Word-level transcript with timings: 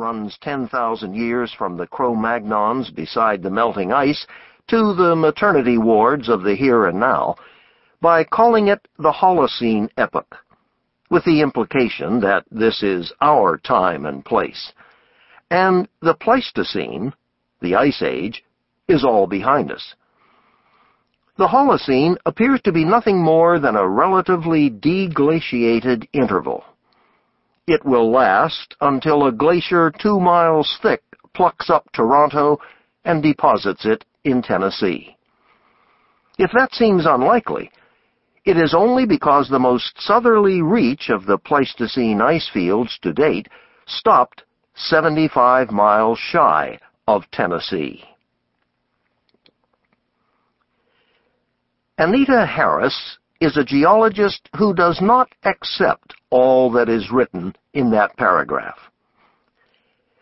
runs 0.00 0.38
10,000 0.40 1.14
years 1.14 1.52
from 1.56 1.76
the 1.76 1.86
Cro-Magnons 1.86 2.90
beside 2.94 3.42
the 3.42 3.50
melting 3.50 3.92
ice 3.92 4.26
to 4.68 4.94
the 4.94 5.14
maternity 5.14 5.76
wards 5.76 6.28
of 6.28 6.42
the 6.42 6.54
here 6.56 6.86
and 6.86 6.98
now 6.98 7.36
by 8.00 8.24
calling 8.24 8.68
it 8.68 8.88
the 8.98 9.12
Holocene 9.12 9.90
epoch, 9.98 10.36
with 11.10 11.22
the 11.24 11.42
implication 11.42 12.20
that 12.20 12.44
this 12.50 12.82
is 12.82 13.12
our 13.20 13.58
time 13.58 14.06
and 14.06 14.24
place. 14.24 14.72
And 15.50 15.86
the 16.00 16.14
Pleistocene, 16.14 17.12
the 17.60 17.74
Ice 17.74 18.00
Age, 18.00 18.42
is 18.88 19.04
all 19.04 19.26
behind 19.26 19.70
us. 19.70 19.94
The 21.36 21.48
Holocene 21.48 22.16
appears 22.24 22.62
to 22.62 22.72
be 22.72 22.84
nothing 22.84 23.22
more 23.22 23.58
than 23.58 23.76
a 23.76 23.88
relatively 23.88 24.70
deglaciated 24.70 26.08
interval. 26.14 26.64
It 27.66 27.84
will 27.84 28.10
last 28.10 28.74
until 28.80 29.26
a 29.26 29.32
glacier 29.32 29.90
two 29.90 30.18
miles 30.18 30.78
thick 30.82 31.02
plucks 31.34 31.70
up 31.70 31.90
Toronto 31.92 32.58
and 33.04 33.22
deposits 33.22 33.84
it 33.84 34.04
in 34.24 34.42
Tennessee. 34.42 35.16
If 36.38 36.50
that 36.52 36.74
seems 36.74 37.06
unlikely, 37.06 37.70
it 38.44 38.56
is 38.56 38.74
only 38.74 39.06
because 39.06 39.48
the 39.48 39.58
most 39.58 40.00
southerly 40.00 40.62
reach 40.62 41.10
of 41.10 41.26
the 41.26 41.38
Pleistocene 41.38 42.20
ice 42.20 42.48
fields 42.52 42.98
to 43.02 43.12
date 43.12 43.48
stopped 43.86 44.44
75 44.74 45.70
miles 45.70 46.18
shy 46.18 46.78
of 47.06 47.30
Tennessee. 47.30 48.02
Anita 51.98 52.46
Harris 52.46 53.18
is 53.40 53.56
a 53.56 53.64
geologist 53.64 54.48
who 54.56 54.74
does 54.74 55.00
not 55.00 55.28
accept 55.44 56.14
all 56.30 56.70
that 56.72 56.90
is 56.90 57.10
written 57.10 57.54
in 57.72 57.90
that 57.90 58.14
paragraph. 58.18 58.78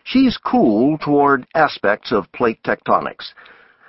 She's 0.05 0.39
cool 0.39 0.97
toward 0.99 1.47
aspects 1.55 2.13
of 2.13 2.31
plate 2.33 2.63
tectonics, 2.65 3.33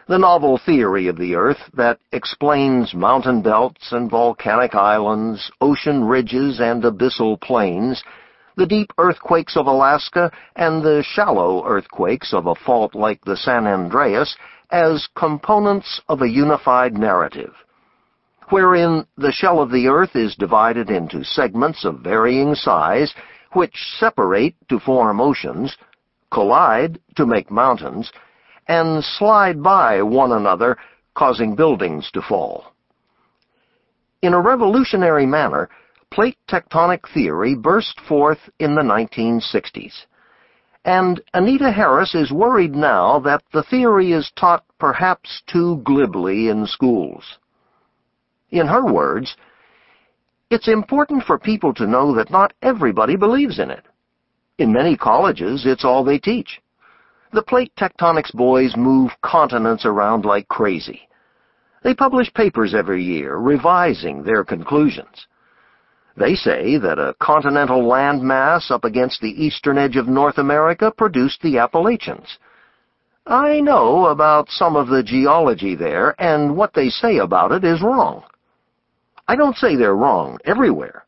the 0.07 0.17
novel 0.17 0.57
theory 0.65 1.07
of 1.07 1.17
the 1.17 1.35
Earth 1.35 1.59
that 1.75 1.99
explains 2.11 2.95
mountain 2.95 3.43
belts 3.43 3.91
and 3.91 4.09
volcanic 4.09 4.73
islands, 4.73 5.51
ocean 5.61 6.03
ridges 6.03 6.59
and 6.59 6.83
abyssal 6.83 7.39
plains, 7.39 8.03
the 8.57 8.65
deep 8.65 8.91
earthquakes 8.97 9.55
of 9.55 9.67
Alaska 9.67 10.31
and 10.55 10.83
the 10.83 11.03
shallow 11.07 11.63
earthquakes 11.65 12.33
of 12.33 12.47
a 12.47 12.55
fault 12.55 12.95
like 12.95 13.23
the 13.23 13.37
San 13.37 13.67
Andreas 13.67 14.35
as 14.71 15.07
components 15.15 16.01
of 16.09 16.23
a 16.23 16.29
unified 16.29 16.97
narrative 16.97 17.53
wherein 18.49 19.05
the 19.17 19.31
shell 19.31 19.61
of 19.61 19.71
the 19.71 19.87
earth 19.87 20.15
is 20.15 20.35
divided 20.35 20.89
into 20.89 21.23
segments 21.23 21.85
of 21.85 21.99
varying 21.99 22.55
size, 22.55 23.13
which 23.53 23.75
separate 23.99 24.55
to 24.69 24.79
form 24.79 25.21
oceans, 25.21 25.75
collide 26.31 26.99
to 27.15 27.25
make 27.25 27.51
mountains, 27.51 28.11
and 28.67 29.03
slide 29.03 29.61
by 29.61 30.01
one 30.01 30.31
another, 30.31 30.77
causing 31.15 31.55
buildings 31.55 32.09
to 32.11 32.21
fall. 32.21 32.73
In 34.21 34.33
a 34.33 34.41
revolutionary 34.41 35.25
manner, 35.25 35.69
plate 36.11 36.37
tectonic 36.49 37.01
theory 37.13 37.55
burst 37.55 37.99
forth 38.01 38.39
in 38.59 38.75
the 38.75 38.81
1960s. 38.81 40.05
And 40.85 41.21
Anita 41.33 41.71
Harris 41.71 42.15
is 42.15 42.31
worried 42.31 42.73
now 42.73 43.19
that 43.19 43.43
the 43.53 43.63
theory 43.63 44.11
is 44.11 44.31
taught 44.35 44.63
perhaps 44.79 45.41
too 45.47 45.81
glibly 45.83 46.49
in 46.49 46.65
schools. 46.65 47.37
In 48.51 48.67
her 48.67 48.85
words, 48.85 49.35
it's 50.49 50.67
important 50.67 51.23
for 51.23 51.37
people 51.37 51.73
to 51.75 51.85
know 51.85 52.15
that 52.15 52.31
not 52.31 52.53
everybody 52.61 53.15
believes 53.15 53.59
in 53.59 53.69
it. 53.69 53.85
In 54.57 54.73
many 54.73 54.97
colleges, 54.97 55.65
it's 55.65 55.85
all 55.85 56.03
they 56.03 56.17
teach. 56.17 56.61
The 57.31 57.43
plate 57.43 57.71
tectonics 57.77 58.33
boys 58.33 58.75
move 58.75 59.11
continents 59.21 59.85
around 59.85 60.25
like 60.25 60.47
crazy. 60.47 61.07
They 61.83 61.93
publish 61.93 62.33
papers 62.33 62.73
every 62.73 63.03
year, 63.03 63.35
revising 63.37 64.23
their 64.23 64.43
conclusions. 64.43 65.27
They 66.17 66.35
say 66.35 66.77
that 66.77 66.99
a 66.99 67.15
continental 67.21 67.83
landmass 67.83 68.71
up 68.71 68.83
against 68.83 69.21
the 69.21 69.45
eastern 69.45 69.77
edge 69.77 69.95
of 69.95 70.07
North 70.07 70.39
America 70.39 70.91
produced 70.91 71.41
the 71.41 71.59
Appalachians. 71.59 72.39
I 73.25 73.61
know 73.61 74.07
about 74.07 74.49
some 74.49 74.75
of 74.75 74.87
the 74.87 75.03
geology 75.03 75.75
there, 75.75 76.15
and 76.19 76.57
what 76.57 76.73
they 76.73 76.89
say 76.89 77.19
about 77.19 77.51
it 77.51 77.63
is 77.63 77.81
wrong. 77.81 78.23
I 79.29 79.35
don't 79.35 79.55
say 79.57 79.75
they're 79.75 79.95
wrong 79.95 80.39
everywhere. 80.43 81.05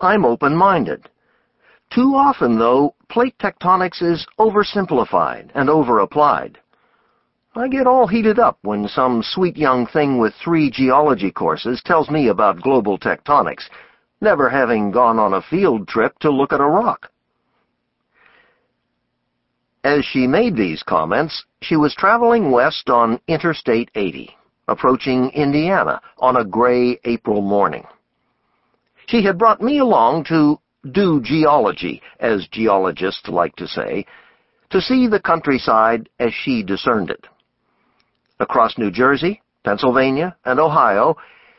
I'm 0.00 0.24
open-minded. 0.24 1.06
Too 1.94 2.14
often, 2.14 2.58
though, 2.58 2.94
plate 3.10 3.34
tectonics 3.38 4.00
is 4.00 4.26
oversimplified 4.38 5.50
and 5.54 5.68
overapplied. 5.68 6.56
I 7.54 7.68
get 7.68 7.86
all 7.86 8.06
heated 8.06 8.38
up 8.38 8.56
when 8.62 8.88
some 8.88 9.22
sweet 9.22 9.58
young 9.58 9.86
thing 9.86 10.16
with 10.16 10.32
three 10.42 10.70
geology 10.70 11.30
courses 11.30 11.82
tells 11.84 12.08
me 12.08 12.28
about 12.28 12.62
global 12.62 12.98
tectonics, 12.98 13.64
never 14.22 14.48
having 14.48 14.90
gone 14.90 15.18
on 15.18 15.34
a 15.34 15.42
field 15.42 15.88
trip 15.88 16.18
to 16.20 16.30
look 16.30 16.54
at 16.54 16.62
a 16.62 16.66
rock. 16.66 17.10
As 19.84 20.06
she 20.06 20.26
made 20.26 20.56
these 20.56 20.82
comments, 20.82 21.44
she 21.60 21.76
was 21.76 21.94
traveling 21.94 22.50
west 22.50 22.88
on 22.88 23.20
Interstate 23.28 23.90
80 23.94 24.37
approaching 24.68 25.30
Indiana 25.30 26.00
on 26.18 26.36
a 26.36 26.44
gray 26.44 27.00
April 27.04 27.40
morning. 27.40 27.84
She 29.06 29.24
had 29.24 29.38
brought 29.38 29.62
me 29.62 29.78
along 29.78 30.24
to 30.24 30.60
do 30.92 31.20
geology, 31.22 32.02
as 32.20 32.46
geologists 32.52 33.28
like 33.28 33.56
to 33.56 33.66
say, 33.66 34.06
to 34.70 34.80
see 34.80 35.08
the 35.08 35.20
countryside 35.20 36.08
as 36.20 36.32
she 36.32 36.62
discerned 36.62 37.10
it. 37.10 37.26
Across 38.38 38.78
New 38.78 38.90
Jersey, 38.90 39.42
Pennsylvania, 39.64 40.36
and 40.44 40.60
Ohio, 40.60 41.16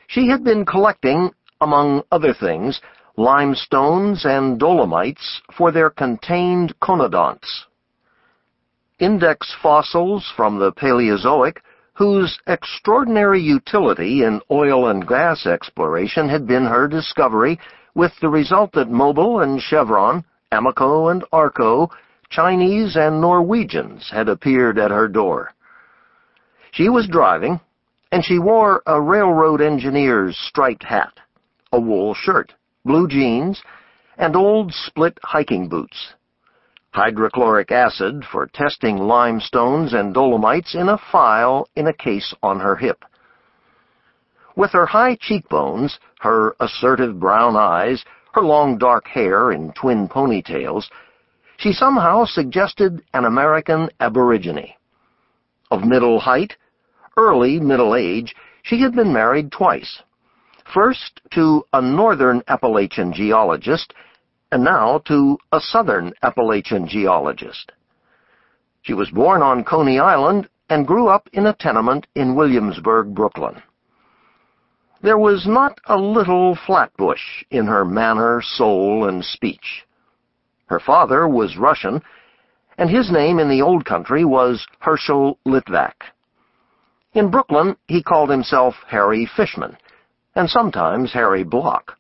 she 0.08 0.30
had 0.30 0.44
been 0.44 0.66
collecting, 0.66 1.31
among 1.59 2.03
other 2.12 2.34
things, 2.34 2.80
limestones 3.18 4.25
and 4.25 4.59
dolomites 4.59 5.42
for 5.58 5.72
their 5.72 5.90
contained 5.90 6.74
conodonts. 6.80 7.66
Index 9.00 9.53
fossils 9.62 10.31
from 10.36 10.59
the 10.59 10.72
Paleozoic 10.72 11.58
whose 12.00 12.40
extraordinary 12.48 13.42
utility 13.42 14.24
in 14.24 14.40
oil 14.50 14.88
and 14.88 15.06
gas 15.06 15.46
exploration 15.46 16.30
had 16.30 16.48
been 16.48 16.66
her 16.66 16.88
discovery, 16.88 17.60
with 17.94 18.14
the 18.22 18.30
result 18.30 18.72
that 18.72 18.88
Mobil 18.88 19.44
and 19.44 19.62
Chevron, 19.62 20.24
Amoco 20.54 21.12
and 21.12 21.26
Arco, 21.34 21.90
Chinese 22.30 22.96
and 22.96 23.20
Norwegians 23.20 24.10
had 24.10 24.30
appeared 24.30 24.80
at 24.80 24.92
her 24.92 25.10
door. 25.10 25.52
She 26.72 26.88
was 26.88 27.06
driving, 27.10 27.60
and 28.14 28.24
she 28.24 28.40
wore 28.40 28.81
a 28.86 29.02
railroad 29.02 29.60
engineer's 29.60 30.38
striped 30.38 30.84
hat, 30.84 31.20
a 31.74 31.81
wool 31.81 32.14
shirt, 32.14 32.54
blue 32.86 33.10
jeans, 33.10 33.62
and 34.18 34.38
old 34.38 34.74
split 34.74 35.18
hiking 35.22 35.68
boots 35.68 36.14
hydrochloric 36.92 37.72
acid 37.72 38.24
for 38.32 38.48
testing 38.48 38.98
limestones 38.98 39.94
and 39.94 40.14
dolomites 40.14 40.76
in 40.76 40.90
a 40.90 40.98
file 41.12 41.68
in 41.76 41.88
a 41.88 41.94
case 41.94 42.34
on 42.42 42.60
her 42.60 42.76
hip. 42.76 43.06
With 44.56 44.72
her 44.72 44.86
high 44.86 45.16
cheekbones, 45.22 46.00
her 46.20 46.56
assertive 46.60 47.20
brown 47.20 47.56
eyes, 47.56 48.04
her 48.34 48.42
long 48.42 48.78
dark 48.78 49.08
hair 49.08 49.52
in 49.52 49.72
twin 49.74 50.08
ponytails, 50.08 50.86
she 51.58 51.72
somehow 51.74 52.26
suggested 52.26 53.02
an 53.14 53.26
American 53.26 53.90
aborigine. 54.00 54.74
Of 55.72 55.84
middle 55.84 56.20
height, 56.20 56.56
early 57.18 57.60
middle 57.60 57.96
age, 57.96 58.36
she 58.64 58.82
had 58.82 58.96
been 58.96 59.14
married 59.14 59.52
twice. 59.52 60.02
First 60.74 61.22
to 61.32 61.64
a 61.74 61.82
northern 61.82 62.44
Appalachian 62.48 63.14
geologist 63.14 63.94
and 64.52 64.64
now 64.64 65.00
to 65.06 65.38
a 65.52 65.60
southern 65.60 66.14
Appalachian 66.24 66.88
geologist. 66.88 67.72
She 68.81 68.94
was 68.94 69.10
born 69.10 69.42
on 69.42 69.63
Coney 69.63 70.00
Island 70.00 70.50
and 70.69 70.88
grew 70.88 71.07
up 71.07 71.28
in 71.34 71.46
a 71.46 71.54
tenement 71.54 72.07
in 72.16 72.36
Williamsburg, 72.36 73.13
Brooklyn. 73.13 73.62
There 75.01 75.18
was 75.18 75.48
not 75.48 75.80
a 75.86 75.98
little 75.98 76.57
Flatbush 76.66 77.44
in 77.51 77.68
her 77.68 77.86
manner, 77.86 78.42
soul, 78.44 79.07
and 79.07 79.24
speech. 79.24 79.86
Her 80.66 80.80
father 80.80 81.28
was 81.28 81.57
Russian, 81.57 82.01
and 82.78 82.90
his 82.90 83.12
name 83.12 83.40
in 83.40 83.50
the 83.50 83.62
old 83.62 83.86
country 83.86 84.25
was 84.25 84.66
Herschel 84.80 85.38
Litvak. 85.46 85.94
In 87.13 87.31
Brooklyn, 87.31 87.75
he 87.88 88.04
called 88.04 88.30
himself 88.30 88.75
Harry 88.88 89.25
Fishman, 89.36 89.78
and 90.36 90.50
sometimes 90.50 91.12
Harry 91.13 91.44
Block. 91.44 91.99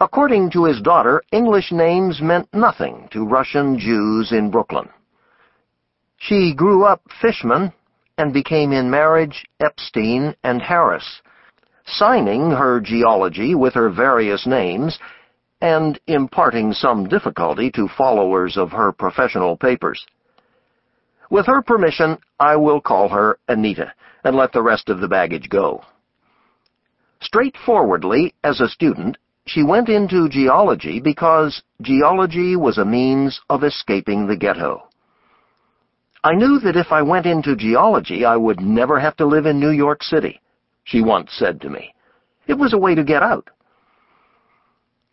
According 0.00 0.50
to 0.50 0.64
his 0.64 0.80
daughter, 0.80 1.22
English 1.30 1.70
names 1.70 2.20
meant 2.20 2.52
nothing 2.52 3.08
to 3.12 3.26
Russian 3.26 3.78
Jews 3.78 4.32
in 4.32 4.50
Brooklyn. 4.50 4.88
She 6.16 6.52
grew 6.54 6.84
up 6.84 7.00
Fishman 7.20 7.72
and 8.18 8.32
became 8.32 8.72
in 8.72 8.90
marriage 8.90 9.44
Epstein 9.60 10.34
and 10.42 10.60
Harris, 10.60 11.22
signing 11.86 12.50
her 12.50 12.80
geology 12.80 13.54
with 13.54 13.74
her 13.74 13.88
various 13.88 14.46
names 14.46 14.98
and 15.60 15.98
imparting 16.06 16.72
some 16.72 17.08
difficulty 17.08 17.70
to 17.70 17.88
followers 17.96 18.56
of 18.56 18.72
her 18.72 18.90
professional 18.92 19.56
papers. 19.56 20.04
With 21.30 21.46
her 21.46 21.62
permission, 21.62 22.18
I 22.40 22.56
will 22.56 22.80
call 22.80 23.08
her 23.10 23.38
Anita 23.48 23.92
and 24.24 24.34
let 24.34 24.52
the 24.52 24.62
rest 24.62 24.88
of 24.88 25.00
the 25.00 25.08
baggage 25.08 25.48
go. 25.48 25.84
Straightforwardly, 27.20 28.34
as 28.42 28.60
a 28.60 28.68
student, 28.68 29.16
she 29.46 29.62
went 29.62 29.88
into 29.88 30.28
geology 30.28 31.00
because 31.00 31.62
geology 31.82 32.56
was 32.56 32.78
a 32.78 32.84
means 32.84 33.40
of 33.50 33.62
escaping 33.62 34.26
the 34.26 34.36
ghetto. 34.36 34.88
I 36.22 36.32
knew 36.32 36.58
that 36.60 36.76
if 36.76 36.90
I 36.90 37.02
went 37.02 37.26
into 37.26 37.54
geology, 37.54 38.24
I 38.24 38.36
would 38.36 38.60
never 38.60 38.98
have 38.98 39.16
to 39.16 39.26
live 39.26 39.44
in 39.44 39.60
New 39.60 39.70
York 39.70 40.02
City, 40.02 40.40
she 40.84 41.02
once 41.02 41.32
said 41.32 41.60
to 41.60 41.68
me. 41.68 41.94
It 42.46 42.54
was 42.54 42.72
a 42.72 42.78
way 42.78 42.94
to 42.94 43.04
get 43.04 43.22
out. 43.22 43.50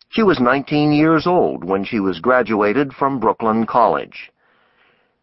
She 0.08 0.22
was 0.22 0.40
19 0.40 0.92
years 0.92 1.26
old 1.26 1.64
when 1.64 1.84
she 1.84 2.00
was 2.00 2.20
graduated 2.20 2.92
from 2.94 3.20
Brooklyn 3.20 3.66
College. 3.66 4.30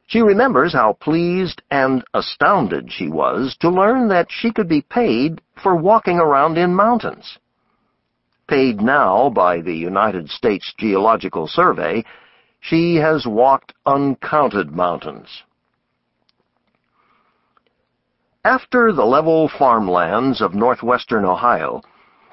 She 0.08 0.22
remembers 0.22 0.74
how 0.74 0.94
pleased 0.94 1.62
and 1.70 2.04
astounded 2.16 2.92
she 2.92 3.08
was 3.08 3.56
to 3.60 3.70
learn 3.70 4.08
that 4.10 4.28
she 4.30 4.52
could 4.52 4.68
be 4.68 4.82
paid 4.82 5.42
for 5.62 5.76
walking 5.76 6.18
around 6.18 6.58
in 6.58 6.74
mountains. 6.74 7.38
Paid 8.50 8.82
now 8.82 9.30
by 9.30 9.62
the 9.62 9.76
United 9.76 10.30
States 10.30 10.74
Geological 10.78 11.48
Survey, 11.48 12.04
she 12.60 12.96
has 12.96 13.26
walked 13.26 13.74
uncounted 13.86 14.72
mountains. 14.72 15.44
After 18.44 18.92
the 18.92 19.06
level 19.06 19.48
farmlands 19.48 20.42
of 20.42 20.56
northwestern 20.56 21.26
Ohio, 21.26 21.82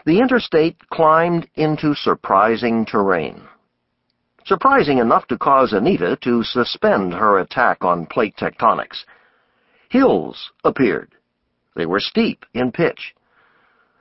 the 0.07 0.19
interstate 0.21 0.77
climbed 0.89 1.49
into 1.55 1.95
surprising 1.95 2.87
terrain 2.87 3.47
surprising 4.47 4.99
enough 4.99 5.27
to 5.27 5.37
cause 5.37 5.73
Anita 5.73 6.17
to 6.23 6.43
suspend 6.45 7.13
her 7.13 7.39
attack 7.39 7.85
on 7.85 8.07
plate 8.07 8.37
tectonics. 8.37 9.05
Hills 9.91 10.53
appeared. 10.65 11.13
They 11.75 11.87
were 11.87 12.01
steep 12.01 12.47
in 12.55 12.73
pitch. 12.73 13.15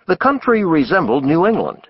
The 0.07 0.17
country 0.17 0.63
resembled 0.63 1.25
New 1.25 1.47
England, 1.47 1.87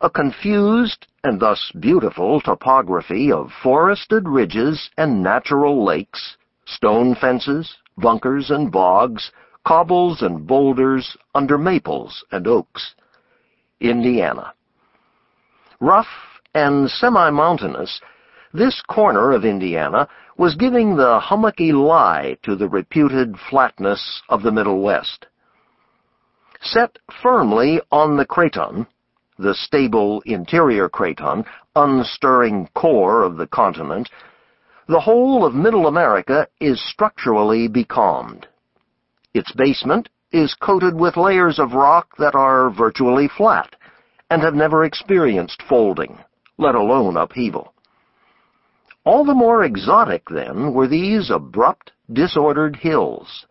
a 0.00 0.08
confused 0.08 1.06
and 1.24 1.40
thus 1.40 1.70
beautiful 1.78 2.40
topography 2.40 3.30
of 3.30 3.50
forested 3.62 4.26
ridges 4.26 4.90
and 4.96 5.22
natural 5.22 5.84
lakes, 5.84 6.36
stone 6.64 7.14
fences, 7.14 7.76
bunkers 7.98 8.50
and 8.50 8.72
bogs, 8.72 9.30
cobbles 9.66 10.22
and 10.22 10.46
boulders 10.46 11.16
under 11.34 11.58
maples 11.58 12.24
and 12.32 12.46
oaks. 12.46 12.94
Indiana. 13.80 14.54
Rough 15.80 16.06
and 16.54 16.90
semi-mountainous, 16.90 18.00
this 18.52 18.82
corner 18.88 19.32
of 19.32 19.44
Indiana 19.44 20.08
was 20.36 20.54
giving 20.54 20.96
the 20.96 21.20
hummocky 21.20 21.72
lie 21.72 22.36
to 22.42 22.56
the 22.56 22.68
reputed 22.68 23.36
flatness 23.50 24.22
of 24.28 24.42
the 24.42 24.50
Middle 24.50 24.82
West. 24.82 25.26
Set 26.62 26.98
firmly 27.22 27.80
on 27.92 28.16
the 28.16 28.26
craton, 28.26 28.86
the 29.40 29.54
stable 29.54 30.22
interior 30.26 30.88
craton, 30.88 31.44
unstirring 31.74 32.68
core 32.74 33.22
of 33.22 33.36
the 33.36 33.46
continent, 33.46 34.08
the 34.88 35.00
whole 35.00 35.44
of 35.44 35.54
Middle 35.54 35.86
America 35.86 36.46
is 36.60 36.80
structurally 36.90 37.68
becalmed. 37.68 38.46
Its 39.34 39.52
basement 39.52 40.08
is 40.32 40.54
coated 40.54 40.94
with 40.94 41.16
layers 41.16 41.58
of 41.58 41.72
rock 41.72 42.16
that 42.18 42.34
are 42.34 42.70
virtually 42.70 43.28
flat 43.28 43.74
and 44.30 44.42
have 44.42 44.54
never 44.54 44.84
experienced 44.84 45.62
folding 45.68 46.18
let 46.60 46.74
alone 46.74 47.16
upheaval. 47.16 47.72
All 49.04 49.24
the 49.24 49.34
more 49.34 49.64
exotic, 49.64 50.28
then, 50.28 50.74
were 50.74 50.86
these 50.86 51.30
abrupt, 51.30 51.92
disordered 52.12 52.76
hills. 52.76 53.46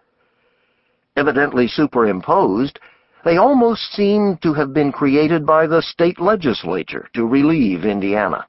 Evidently 1.18 1.68
superimposed, 1.68 2.80
they 3.26 3.38
almost 3.38 3.92
seem 3.94 4.38
to 4.42 4.54
have 4.54 4.74
been 4.74 4.92
created 4.92 5.46
by 5.46 5.68
the 5.68 5.82
state 5.82 6.20
legislature 6.20 7.10
to 7.14 7.26
relieve 7.26 7.86
Indiana. 7.86 8.48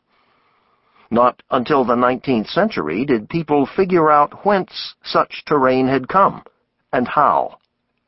Not 1.11 1.43
until 1.51 1.85
the 1.85 1.97
19th 1.97 2.49
century 2.49 3.05
did 3.05 3.29
people 3.29 3.67
figure 3.67 4.11
out 4.11 4.45
whence 4.45 4.95
such 5.03 5.45
terrain 5.45 5.89
had 5.89 6.09
come, 6.09 6.45
and 6.93 7.09
how, 7.09 7.59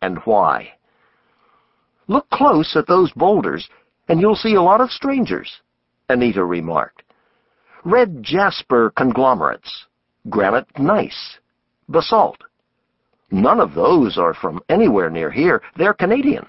and 0.00 0.18
why. 0.24 0.74
Look 2.06 2.30
close 2.30 2.76
at 2.76 2.86
those 2.86 3.10
boulders, 3.12 3.68
and 4.08 4.20
you'll 4.20 4.36
see 4.36 4.54
a 4.54 4.62
lot 4.62 4.80
of 4.80 4.90
strangers. 4.90 5.50
Anita 6.08 6.44
remarked. 6.44 7.02
Red 7.84 8.22
jasper 8.22 8.92
conglomerates, 8.96 9.86
granite 10.30 10.68
gneiss, 10.78 11.38
basalt. 11.88 12.38
None 13.32 13.58
of 13.58 13.74
those 13.74 14.18
are 14.18 14.34
from 14.34 14.60
anywhere 14.68 15.10
near 15.10 15.30
here. 15.30 15.62
They're 15.76 15.94
Canadian. 15.94 16.46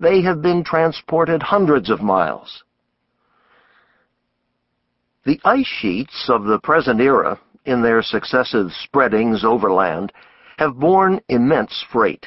They 0.00 0.22
have 0.22 0.42
been 0.42 0.62
transported 0.62 1.42
hundreds 1.42 1.90
of 1.90 2.00
miles. 2.00 2.62
The 5.24 5.40
ice 5.44 5.66
sheets 5.66 6.28
of 6.28 6.44
the 6.44 6.60
present 6.60 7.00
era, 7.00 7.38
in 7.64 7.82
their 7.82 8.02
successive 8.02 8.72
spreadings 8.84 9.44
overland, 9.44 10.12
have 10.58 10.78
borne 10.78 11.20
immense 11.28 11.84
freight. 11.92 12.26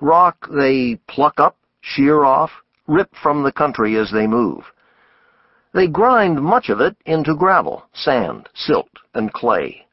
Rock 0.00 0.46
they 0.50 1.00
pluck 1.08 1.40
up, 1.40 1.56
shear 1.80 2.24
off, 2.24 2.50
rip 2.86 3.10
from 3.22 3.42
the 3.42 3.52
country 3.52 3.96
as 3.96 4.10
they 4.10 4.26
move. 4.26 4.64
They 5.72 5.86
grind 5.86 6.42
much 6.42 6.68
of 6.68 6.80
it 6.80 6.96
into 7.06 7.36
gravel, 7.36 7.84
sand, 7.92 8.48
silt, 8.54 8.90
and 9.14 9.32
clay. 9.32 9.86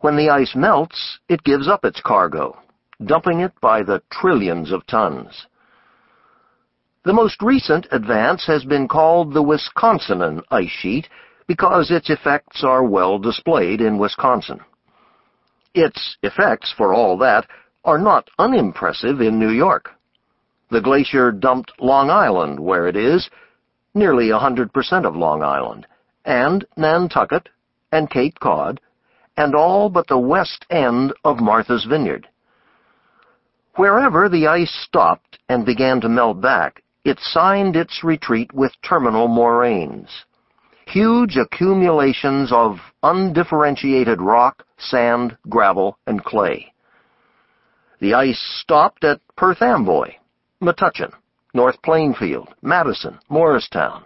When 0.00 0.16
the 0.16 0.30
ice 0.30 0.54
melts, 0.54 1.18
it 1.28 1.44
gives 1.44 1.68
up 1.68 1.84
its 1.84 2.00
cargo, 2.00 2.58
dumping 3.04 3.40
it 3.40 3.52
by 3.60 3.82
the 3.82 4.02
trillions 4.10 4.70
of 4.72 4.86
tons. 4.86 5.46
The 7.06 7.12
most 7.12 7.40
recent 7.40 7.86
advance 7.92 8.48
has 8.48 8.64
been 8.64 8.88
called 8.88 9.32
the 9.32 9.40
Wisconsinan 9.40 10.42
ice 10.50 10.72
sheet 10.80 11.08
because 11.46 11.88
its 11.88 12.10
effects 12.10 12.64
are 12.64 12.82
well 12.82 13.20
displayed 13.20 13.80
in 13.80 13.96
Wisconsin. 13.96 14.58
Its 15.72 16.16
effects, 16.24 16.74
for 16.76 16.92
all 16.92 17.16
that, 17.18 17.46
are 17.84 17.98
not 17.98 18.28
unimpressive 18.40 19.20
in 19.20 19.38
New 19.38 19.50
York. 19.50 19.92
The 20.72 20.80
glacier 20.80 21.30
dumped 21.30 21.80
Long 21.80 22.10
Island 22.10 22.58
where 22.58 22.88
it 22.88 22.96
is, 22.96 23.30
nearly 23.94 24.30
a 24.30 24.40
100% 24.40 25.06
of 25.06 25.14
Long 25.14 25.44
Island, 25.44 25.86
and 26.24 26.66
Nantucket, 26.76 27.48
and 27.92 28.10
Cape 28.10 28.40
Cod, 28.40 28.80
and 29.36 29.54
all 29.54 29.90
but 29.90 30.08
the 30.08 30.18
west 30.18 30.66
end 30.70 31.12
of 31.24 31.38
Martha's 31.38 31.84
Vineyard. 31.84 32.26
Wherever 33.76 34.28
the 34.28 34.48
ice 34.48 34.74
stopped 34.82 35.38
and 35.48 35.64
began 35.64 36.00
to 36.00 36.08
melt 36.08 36.40
back, 36.40 36.82
it 37.06 37.20
signed 37.20 37.76
its 37.76 38.02
retreat 38.02 38.52
with 38.52 38.72
terminal 38.82 39.28
moraines, 39.28 40.24
huge 40.88 41.36
accumulations 41.36 42.50
of 42.50 42.78
undifferentiated 43.04 44.20
rock, 44.20 44.64
sand, 44.76 45.36
gravel, 45.48 45.96
and 46.08 46.24
clay. 46.24 46.72
The 48.00 48.14
ice 48.14 48.40
stopped 48.60 49.04
at 49.04 49.20
Perth 49.36 49.62
Amboy, 49.62 50.14
Metuchen, 50.60 51.12
North 51.54 51.80
Plainfield, 51.82 52.48
Madison, 52.60 53.20
Morristown, 53.28 54.04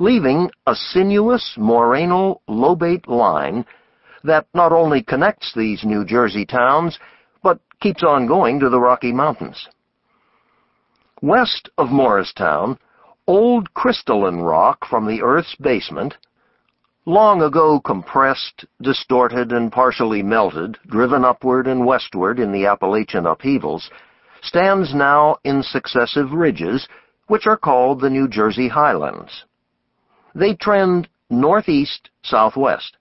leaving 0.00 0.50
a 0.66 0.74
sinuous 0.74 1.54
morainal 1.56 2.40
lobate 2.48 3.06
line 3.06 3.64
that 4.24 4.48
not 4.52 4.72
only 4.72 5.00
connects 5.00 5.52
these 5.54 5.84
New 5.84 6.04
Jersey 6.04 6.44
towns, 6.44 6.98
but 7.44 7.60
keeps 7.80 8.02
on 8.02 8.26
going 8.26 8.58
to 8.58 8.68
the 8.68 8.80
Rocky 8.80 9.12
Mountains. 9.12 9.68
West 11.22 11.68
of 11.76 11.90
Morristown, 11.90 12.78
old 13.26 13.74
crystalline 13.74 14.40
rock 14.40 14.86
from 14.86 15.06
the 15.06 15.20
Earth's 15.20 15.54
basement, 15.56 16.16
long 17.04 17.42
ago 17.42 17.78
compressed, 17.78 18.64
distorted, 18.80 19.52
and 19.52 19.70
partially 19.70 20.22
melted, 20.22 20.78
driven 20.86 21.22
upward 21.22 21.66
and 21.66 21.84
westward 21.84 22.38
in 22.38 22.52
the 22.52 22.64
Appalachian 22.64 23.26
upheavals, 23.26 23.90
stands 24.40 24.94
now 24.94 25.36
in 25.44 25.62
successive 25.62 26.32
ridges, 26.32 26.88
which 27.26 27.46
are 27.46 27.56
called 27.56 28.00
the 28.00 28.08
New 28.08 28.26
Jersey 28.26 28.68
Highlands. 28.68 29.44
They 30.34 30.54
trend 30.54 31.06
northeast-southwest. 31.28 32.96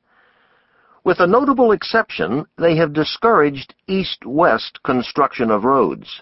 With 1.05 1.21
a 1.21 1.27
notable 1.27 1.71
exception, 1.71 2.45
they 2.57 2.75
have 2.75 2.91
discouraged 2.91 3.73
east-west 3.87 4.83
construction 4.83 5.49
of 5.49 5.63
roads. 5.63 6.21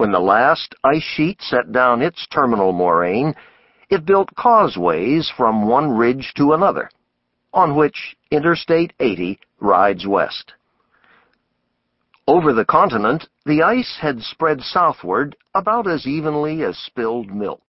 When 0.00 0.12
the 0.12 0.18
last 0.18 0.74
ice 0.82 1.02
sheet 1.02 1.42
set 1.42 1.72
down 1.72 2.00
its 2.00 2.26
terminal 2.28 2.72
moraine, 2.72 3.34
it 3.90 4.06
built 4.06 4.34
causeways 4.34 5.30
from 5.36 5.68
one 5.68 5.90
ridge 5.90 6.32
to 6.38 6.54
another, 6.54 6.88
on 7.52 7.76
which 7.76 8.16
Interstate 8.30 8.94
80 8.98 9.38
rides 9.60 10.06
west. 10.06 10.54
Over 12.26 12.54
the 12.54 12.64
continent, 12.64 13.28
the 13.44 13.62
ice 13.62 13.98
had 14.00 14.22
spread 14.22 14.62
southward 14.62 15.36
about 15.54 15.86
as 15.86 16.06
evenly 16.06 16.62
as 16.62 16.78
spilled 16.78 17.30
milk. 17.30 17.60